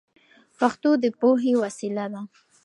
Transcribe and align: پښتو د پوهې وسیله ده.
پښتو 0.59 0.89
د 1.03 1.05
پوهې 1.19 1.53
وسیله 1.63 2.05
ده. 2.13 2.21